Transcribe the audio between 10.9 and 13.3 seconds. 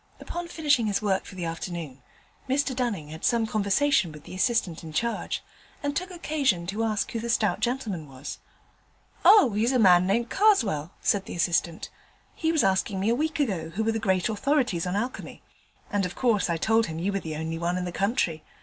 said the assistant; 'he was asking me a